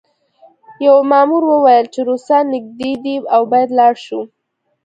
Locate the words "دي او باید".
3.03-3.69